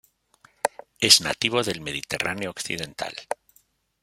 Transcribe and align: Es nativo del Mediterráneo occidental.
Es 0.99 1.21
nativo 1.21 1.61
del 1.61 1.79
Mediterráneo 1.81 2.49
occidental. 2.49 3.13